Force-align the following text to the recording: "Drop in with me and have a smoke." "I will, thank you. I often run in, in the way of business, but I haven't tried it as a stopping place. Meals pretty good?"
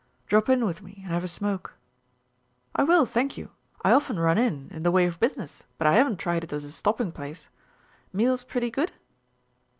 "Drop 0.25 0.49
in 0.49 0.65
with 0.65 0.81
me 0.81 1.01
and 1.03 1.13
have 1.13 1.23
a 1.23 1.27
smoke." 1.27 1.75
"I 2.75 2.81
will, 2.81 3.05
thank 3.05 3.37
you. 3.37 3.51
I 3.83 3.91
often 3.91 4.17
run 4.17 4.39
in, 4.39 4.67
in 4.71 4.81
the 4.81 4.89
way 4.89 5.05
of 5.05 5.19
business, 5.19 5.61
but 5.77 5.85
I 5.85 5.93
haven't 5.93 6.17
tried 6.17 6.43
it 6.43 6.51
as 6.53 6.63
a 6.63 6.71
stopping 6.71 7.11
place. 7.11 7.49
Meals 8.11 8.41
pretty 8.43 8.71
good?" 8.71 8.93